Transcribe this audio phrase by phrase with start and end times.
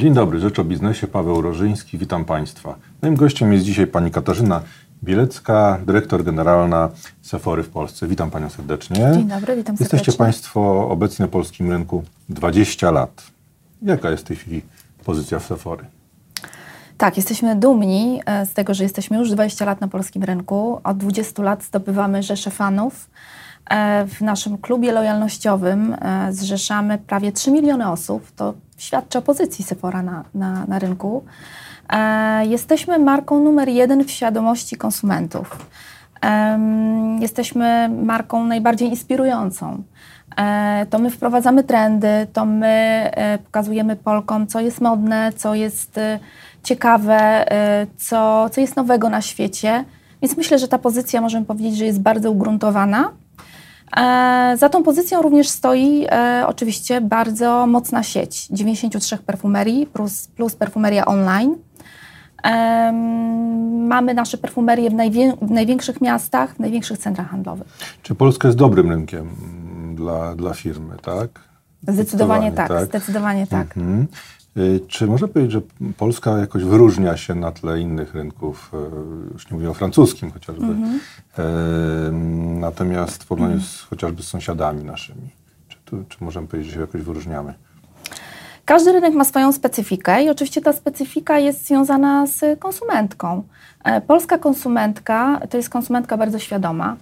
[0.00, 2.74] Dzień dobry, Rzecz o Biznesie, Paweł Rożyński, witam Państwa.
[3.02, 4.62] Moim gościem jest dzisiaj pani Katarzyna
[5.04, 6.88] Bielecka, dyrektor generalna
[7.22, 8.06] Sephory w Polsce.
[8.06, 8.96] Witam Panią serdecznie.
[8.96, 9.98] Dzień dobry, witam serdecznie.
[9.98, 13.22] Jesteście Państwo obecnie na polskim rynku 20 lat.
[13.82, 14.62] Jaka jest w tej chwili
[15.04, 15.84] pozycja Sephory?
[16.98, 20.80] Tak, jesteśmy dumni e, z tego, że jesteśmy już 20 lat na polskim rynku.
[20.84, 23.10] Od 20 lat zdobywamy rzesze fanów.
[23.70, 28.30] E, w naszym klubie lojalnościowym e, zrzeszamy prawie 3 miliony osób.
[28.36, 31.24] To świadczy o pozycji Sephora na, na, na rynku.
[32.42, 35.66] Jesteśmy marką numer jeden w świadomości konsumentów.
[37.20, 39.82] Jesteśmy marką najbardziej inspirującą.
[40.90, 43.10] To my wprowadzamy trendy, to my
[43.44, 46.00] pokazujemy Polkom, co jest modne, co jest
[46.62, 47.46] ciekawe,
[47.82, 49.84] y, co, co jest nowego na świecie.
[50.22, 53.10] Więc myślę, że ta pozycja, możemy powiedzieć, że jest bardzo ugruntowana.
[53.96, 60.54] E, za tą pozycją również stoi e, oczywiście bardzo mocna sieć 93 perfumerii plus, plus
[60.54, 61.56] perfumeria online.
[62.44, 62.92] E,
[63.88, 67.66] mamy nasze perfumerie w, najwię w, największych miastach, w największych centrach handlowych.
[68.02, 69.28] Czy Polska jest dobrym rynkiem
[69.94, 71.28] dla, dla firmy, tak?
[71.88, 73.76] Zdecydowanie, zdecydowanie tak, tak, zdecydowanie tak.
[73.76, 74.06] Mhm.
[74.56, 75.60] Y, czy można powiedzieć, że
[75.96, 78.72] Polska jakoś wyróżnia się na tle innych rynków,
[79.28, 80.98] y, już nie mówię o francuskim chociażby, mm
[81.36, 82.12] -hmm.
[82.60, 83.66] natomiast w porównaniu mm.
[83.66, 85.30] z, chociażby z sąsiadami naszymi?
[85.68, 87.54] Czy, tu, czy możemy powiedzieć, że się jakoś wyróżniamy?
[88.64, 93.42] Każdy rynek ma swoją specyfikę i oczywiście ta specyfika jest związana z konsumentką.
[93.84, 96.96] E, polska konsumentka to jest konsumentka bardzo świadoma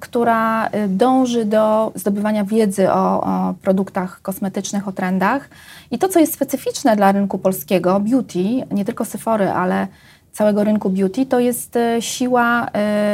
[0.00, 5.48] która y, dąży do zdobywania wiedzy o, o, produktach kosmetycznych, o trendach.
[5.90, 9.86] I to, co jest specyficzne dla rynku polskiego, beauty, nie tylko Sephory, ale
[10.32, 12.66] całego rynku beauty, to jest y, siła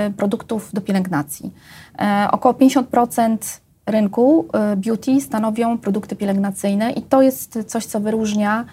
[0.09, 1.53] y, produktów do pielęgnacji.
[1.99, 3.37] E, około 50%
[3.87, 8.65] rynku beauty stanowią produkty pielęgnacyjne i to jest coś, co wyróżnia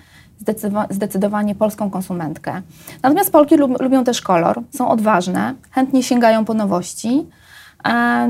[0.90, 2.62] zdecydowanie polską konsumentkę.
[3.04, 7.26] Natomiast Polki lubią też kolor, są odważne, chętnie sięgają po nowości.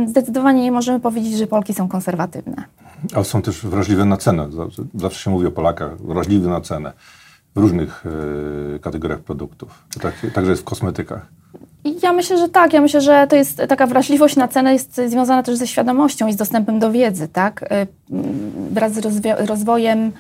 [0.08, 2.64] Zdecydowanie nie możemy powiedzieć, że Polki są konserwatywne.
[3.16, 4.50] A są też wrażliwe na cenę.
[4.96, 6.94] Zawsze się mówi o Polakach, wrażliwy na cenę
[7.56, 8.06] w różnych
[8.76, 9.86] y, kategoriach produktów.
[10.02, 11.26] Tak, także jest w kosmetykach.
[12.04, 12.74] Ja myślę, że tak.
[12.74, 16.34] Ja myślę, że to jest taka wrażliwość na cenę jest związana też ze świadomością i
[16.34, 17.64] z dostępem do wiedzy, tak?
[17.64, 17.88] Y,
[18.72, 20.12] wraz z rozwojem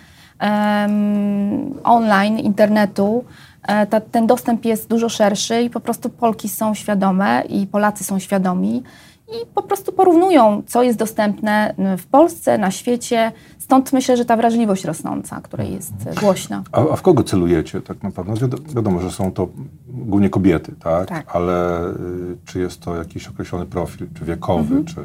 [1.84, 3.24] online, internetu,
[3.68, 8.04] e, ta, ten dostęp jest dużo szerszy i po prostu Polki są świadome i Polacy
[8.04, 8.84] są świadomi
[9.28, 13.32] i po prostu porównują, co jest dostępne w Polsce, na świecie.
[13.60, 16.64] Stąd myślę, że ta wrażliwość rosnąca, której jest głośna.
[16.72, 18.48] A, a w kogo celujecie tak naprawdę?
[18.76, 19.48] Wiadomo, że są to
[19.88, 21.10] głównie kobiety, tak?
[21.10, 21.36] tak.
[21.36, 24.86] Ale y, czy jest to jakiś określony profil, czy wiekowy, mhm.
[24.86, 24.96] czy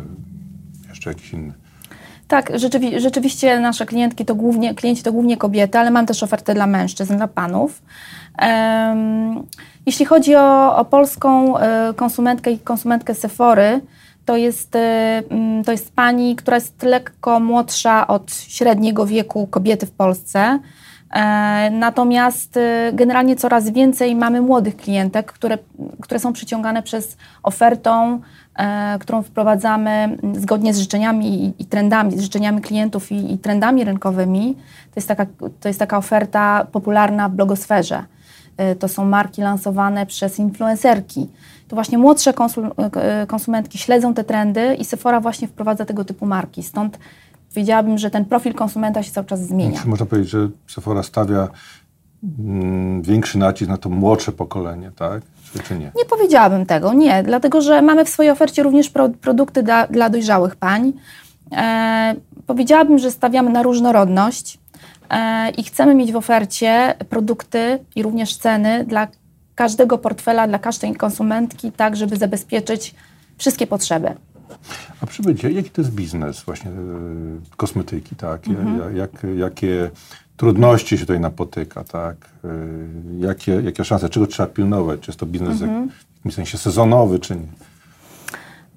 [0.89, 1.53] jeszcze jakiś inny?
[2.31, 6.55] Tak, rzeczywi rzeczywiście nasze klientki to głównie, klienci to głównie kobiety, ale mam też ofertę
[6.55, 7.83] dla mężczyzn, dla panów.
[8.43, 9.43] Um,
[9.87, 11.61] jeśli chodzi o, o polską y,
[11.97, 13.81] konsumentkę i konsumentkę Sephory,
[14.25, 14.79] to jest, y,
[15.65, 20.59] to jest pani, która jest lekko młodsza od średniego wieku kobiety w Polsce.
[21.11, 25.59] E, natomiast y, generalnie coraz więcej mamy młodych klientek, które,
[26.01, 28.21] które są przyciągane przez ofertą,
[28.59, 33.85] e, którą wprowadzamy zgodnie z życzeniami i, i trendami, z życzeniami klientów i, i, trendami
[33.85, 34.55] rynkowymi.
[34.85, 35.27] To jest, taka,
[35.61, 38.05] to jest taka oferta popularna w blogosferze.
[38.57, 41.29] E, to są marki lansowane przez influencerki.
[41.69, 42.35] To właśnie młodsze
[43.29, 46.63] konsumentki śledzą te trendy i Sephora właśnie wprowadza tego typu marki.
[46.63, 46.99] Stąd
[47.55, 49.81] powiedziałabym, że ten profil konsumenta się cały czas zmienia.
[49.87, 51.49] Można powiedzieć, że Sephora stawia
[52.39, 55.23] mm, większy nacisk na to młodsze pokolenie, tak?
[55.53, 55.93] Czy, czy, nie?
[55.97, 57.23] Nie powiedziałabym tego, nie.
[57.23, 60.93] Dlatego, że mamy w swojej ofercie również pro, produkty dla, dla dojrzałych pań.
[61.53, 62.15] E,
[62.47, 64.59] powiedziałabym, że stawiamy na różnorodność
[65.11, 69.09] e, i chcemy mieć w ofercie produkty i również ceny dla
[69.55, 72.95] każdego portfela, dla każdej konsumentki, tak żeby zabezpieczyć
[73.39, 74.15] wszystkie potrzeby.
[75.01, 76.75] A przybycie, jaki to jest biznes właśnie e,
[77.57, 78.49] kosmetyki, tak?
[78.49, 78.97] Mhm.
[78.97, 79.91] Jak, jakie
[80.37, 82.17] trudności się tutaj napotyka, tak?
[82.45, 82.49] E,
[83.19, 85.01] jakie, jakie szanse, czego trzeba pilnować?
[85.01, 85.81] Czy jest to biznes mhm.
[85.81, 87.47] jak, w jakimś sensie sezonowy, czy nie?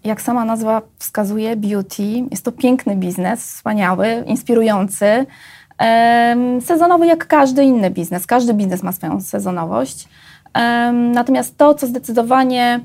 [0.03, 5.25] Jak sama nazwa wskazuje, beauty jest to piękny biznes, wspaniały, inspirujący.
[6.65, 8.27] sezonowy jak każdy inny biznes.
[8.27, 10.07] Każdy biznes ma swoją sezonowość.
[11.13, 12.80] natomiast to, co zdecydowanie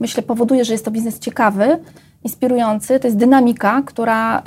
[0.00, 1.78] myślę, powoduje, że jest to biznes ciekawy,
[2.24, 3.00] inspirujący.
[3.00, 4.42] To jest dynamika, która,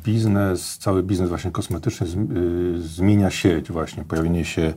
[0.04, 2.10] biznes, cały biznes właśnie kosmetyczny e,
[2.78, 4.74] zmienia sieć właśnie, pojawienie się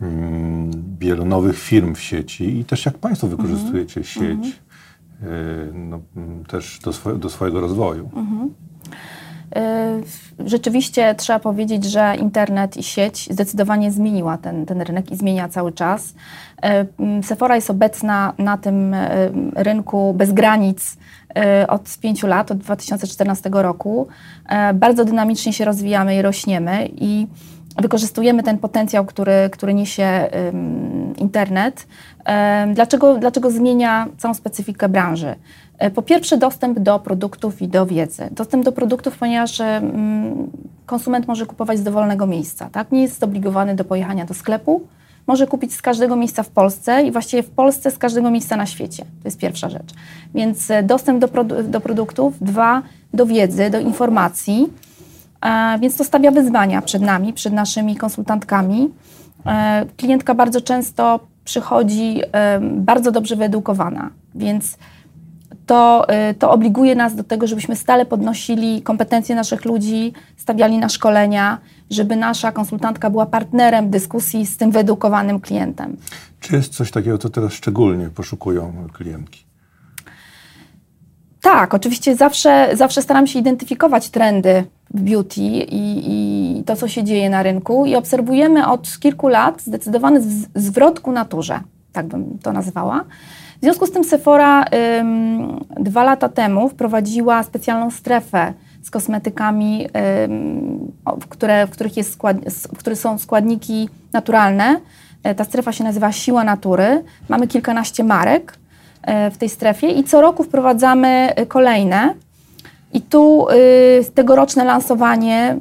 [0.00, 3.48] mm, wielu nowych firm w sieci i też jak Państwo mhm.
[3.48, 5.74] wykorzystujecie sieć mm -hmm.
[5.74, 6.00] no,
[6.48, 8.10] też do, swo do swojego rozwoju?
[8.14, 8.48] Mm -hmm.
[10.46, 15.72] Rzeczywiście trzeba powiedzieć, że internet i sieć zdecydowanie zmieniła ten, ten rynek i zmienia cały
[15.72, 16.14] czas.
[17.20, 18.98] Y, Sephora jest obecna na tym y,
[19.54, 20.96] rynku bez granic
[21.62, 24.08] y, od pięciu lat, od 2014 roku.
[24.74, 27.26] Bardzo dynamicznie się rozwijamy i rośniemy i
[27.78, 30.28] wykorzystujemy ten potencjał, który, który niesie
[31.16, 31.86] internet.
[32.74, 35.34] Dlaczego, dlaczego zmienia całą specyfikę branży?
[35.80, 38.28] E, po pierwsze, dostęp do produktów i do wiedzy.
[38.30, 39.62] Dostęp do produktów, ponieważ
[40.86, 42.68] konsument może kupować z dowolnego miejsca.
[42.72, 42.92] Tak?
[42.92, 44.82] Nie jest zobligowany do pojechania do sklepu.
[45.26, 48.66] Może kupić z każdego miejsca w Polsce i właściwie w Polsce z każdego miejsca na
[48.66, 49.04] świecie.
[49.04, 49.94] To jest pierwsza rzecz.
[50.34, 52.82] Więc e, dostęp do, produ do produktów, dwa,
[53.14, 54.72] do wiedzy, do informacji.
[55.44, 58.90] E, więc to stawia wyzwania przed nami, przed naszymi konsultantkami.
[59.46, 64.76] E, klientka bardzo często przychodzi e, bardzo dobrze wyedukowana, więc
[65.70, 70.88] to, y, to obliguje nas do tego, żebyśmy stale podnosili kompetencje naszych ludzi, stawiali na
[70.88, 71.58] szkolenia,
[71.90, 75.96] żeby nasza konsultantka była partnerem dyskusji z tym wyedukowanym klientem.
[76.40, 79.44] Czy jest coś takiego, co teraz szczególnie poszukują klientki?
[81.42, 84.64] Tak, oczywiście zawsze, zawsze staram się identyfikować trendy
[84.94, 89.62] w beauty i, i to, co się dzieje na rynku i obserwujemy od kilku lat
[89.62, 90.22] zdecydowany
[90.54, 91.60] zwrot ku naturze,
[91.92, 93.04] tak bym to nazwała.
[93.60, 94.64] W związku z tym Sephora
[94.98, 98.52] ym, dwa lata temu wprowadziła specjalną strefę
[98.82, 99.86] z kosmetykami,
[100.24, 100.92] ym,
[101.28, 102.36] które, w, których jest skład,
[102.74, 104.80] w których są składniki naturalne.
[105.22, 107.04] E, ta strefa się nazywa Siła Natury.
[107.28, 108.58] Mamy kilkanaście marek
[109.02, 112.14] e, w tej strefie i co roku wprowadzamy e, kolejne.
[112.92, 115.58] I tu y, tegoroczne lansowanie y,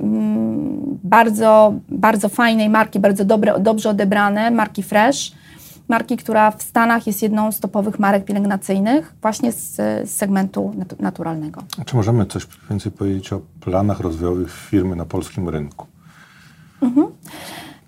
[1.04, 5.32] bardzo, bardzo fajnej marki, bardzo dobre, dobrze odebrane, marki Fresh,
[5.90, 11.64] marki, która w Stanach jest jedną z topowych marek pielęgnacyjnych, właśnie z, z segmentu naturalnego.
[11.86, 15.88] Czy możemy coś więcej powiedzieć o planach rozwojowych firmy na polskim rynku?
[16.82, 17.08] Mhm.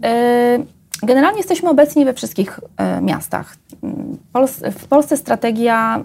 [0.05, 2.60] Y, generalnie jesteśmy obecni we wszystkich
[3.00, 3.55] y, miastach.
[4.72, 6.03] w Polsce strategia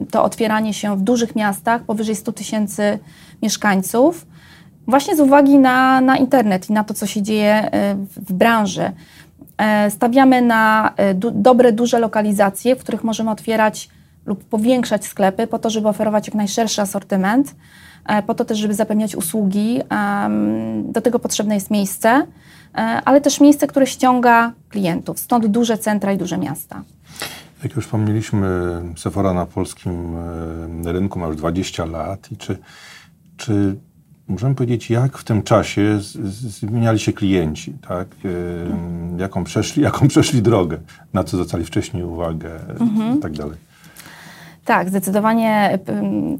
[0.00, 2.98] y, to otwieranie się w dużych miastach powyżej 100 tysięcy
[3.42, 4.26] mieszkańców,
[4.86, 8.92] właśnie z uwagi na, na internet i na to, co się dzieje w, w branży.
[9.62, 13.88] E, stawiamy na e, du dobre, duże lokalizacje, w których możemy otwierać
[14.26, 17.54] lub powiększać sklepy po to, żeby oferować jak najszerszy asortyment,
[18.06, 19.80] e, po to też, żeby zapewniać usługi.
[20.84, 22.26] Do tego potrzebne jest miejsce,
[23.04, 25.20] ale też miejsce, które ściąga klientów.
[25.20, 26.82] Stąd duże centra i duże miasta.
[27.62, 28.48] Jak już wspomnieliśmy,
[28.96, 30.16] Sephora na polskim
[30.84, 32.58] rynku ma już 20 lat i czy,
[33.36, 33.76] czy
[34.32, 38.08] możemy powiedzieć, jak w tym czasie zmieniali się klienci, tak?
[39.18, 40.78] Jaką, przeszli, jaką przeszli drogę,
[41.12, 43.18] na co zwracali wcześniej uwagę mhm.
[43.18, 43.56] i tak dalej.
[44.64, 45.78] Tak, zdecydowanie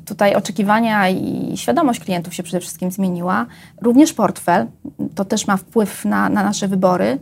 [0.05, 3.47] tutaj oczekiwania i świadomość klientów się przede wszystkim zmieniła.
[3.81, 4.67] Również portfel,
[5.15, 7.05] to też ma wpływ na, na nasze wybory.
[7.05, 7.19] Em,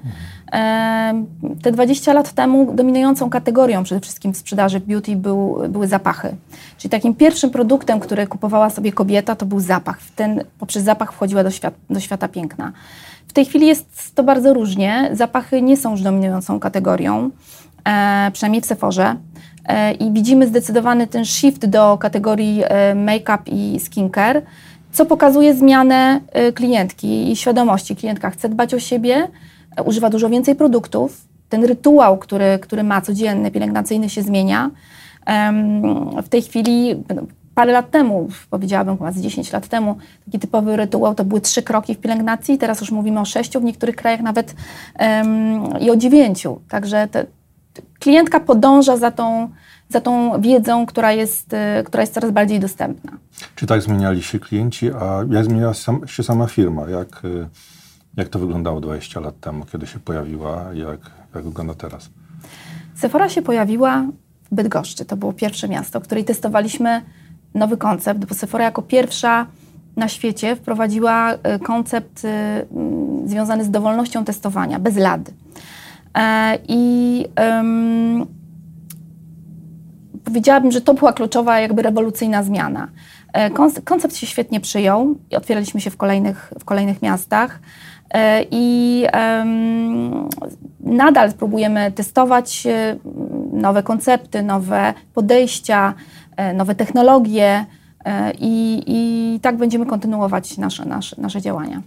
[1.63, 6.37] Te 20 lat temu dominującą kategorią przede wszystkim w sprzedaży beauty był, były zapachy.
[6.79, 9.99] Czyli takim pierwszym produktem, który kupowała sobie kobieta, to był zapach.
[10.17, 12.73] Ten, poprzez zapach wchodziła do, świat, do świata piękna.
[13.29, 15.11] W tej chwili jest to bardzo różnie.
[15.13, 17.31] Zapachy nie są już dominującą kategorią,
[17.89, 19.17] e, przynajmniej w Sephorze.
[19.67, 24.43] E, I widzimy zdecydowany ten shift do kategorii e, make-up i skincare,
[24.93, 27.97] co pokazuje zmianę e, klientki i świadomości.
[27.97, 29.29] Klientka chce dbać o siebie,
[29.85, 31.25] używa dużo więcej produktów.
[31.49, 34.71] Ten rytuał, który, który ma codzienny, pielęgnacyjny się zmienia.
[36.23, 37.23] W tej chwili, no,
[37.55, 41.63] parę lat temu, powiedziałabym chyba z 10 lat temu, taki typowy rytuał to były trzy
[41.63, 44.55] kroki w pielęgnacji, teraz już mówimy o sześciu, w niektórych krajach nawet
[45.81, 46.61] i o dziewięciu.
[46.69, 47.27] Także te,
[47.99, 49.49] klientka podąża za tą,
[49.89, 53.13] za tą wiedzą, która jest, y, która jest coraz bardziej dostępna.
[53.55, 55.75] Czy tak zmieniali się klienci, a jak zmieniała
[56.07, 56.91] się sama firma?
[56.91, 57.49] Jak, y,
[58.17, 60.65] jak to wyglądało 20 lat temu, kiedy się pojawiła?
[60.75, 61.01] Jak,
[61.35, 62.11] jak wygląda teraz?
[62.95, 64.05] Sephora się pojawiła
[64.51, 65.05] w Bydgoszczy.
[65.05, 67.03] To było pierwsze miasto, w której testowaliśmy
[67.55, 69.47] nowy koncept, bo Sephora jako pierwsza
[69.97, 75.33] na świecie wprowadziła y, koncept mm, związany z dowolnością testowania, bez lady.
[76.19, 78.27] E, I em,
[80.25, 82.89] powiedziałabym, że to była kluczowa, jakby rewolucyjna zmiana.
[83.33, 87.61] E, konce- Koncept się świetnie przyjął i otwieraliśmy się w kolejnych, w kolejnych miastach.
[88.15, 89.07] E, I
[90.81, 92.97] nadal próbujemy testować e,
[93.53, 95.95] nowe koncepty, nowe podejścia,
[96.37, 97.67] e, nowe technologie
[98.39, 101.83] i, i tak będziemy kontynuować nasze, nasze, nasze działania.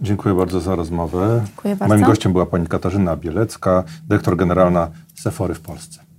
[0.00, 1.42] Dziękuję bardzo za rozmowę.
[1.46, 1.94] Dziękuję bardzo.
[1.94, 6.11] Moim gościem była pani Katarzyna Bielecka, dyrektor generalna Sephory w Polsce.